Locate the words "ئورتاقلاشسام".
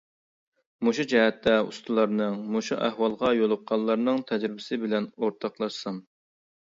5.21-6.01